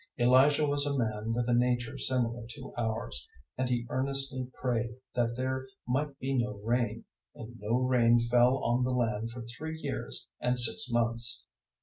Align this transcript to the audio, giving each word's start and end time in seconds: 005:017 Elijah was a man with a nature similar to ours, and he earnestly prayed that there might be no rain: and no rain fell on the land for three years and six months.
005:017 0.19 0.27
Elijah 0.27 0.65
was 0.65 0.85
a 0.87 0.97
man 0.97 1.31
with 1.33 1.47
a 1.47 1.53
nature 1.53 1.95
similar 1.95 2.43
to 2.49 2.73
ours, 2.75 3.27
and 3.55 3.69
he 3.69 3.85
earnestly 3.87 4.47
prayed 4.59 4.95
that 5.13 5.35
there 5.35 5.67
might 5.87 6.17
be 6.17 6.33
no 6.35 6.55
rain: 6.63 7.05
and 7.35 7.59
no 7.59 7.75
rain 7.79 8.17
fell 8.17 8.57
on 8.63 8.83
the 8.83 8.95
land 8.95 9.29
for 9.29 9.43
three 9.43 9.79
years 9.79 10.27
and 10.39 10.57
six 10.57 10.89
months. 10.89 11.45